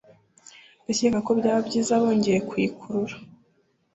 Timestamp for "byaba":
1.39-1.61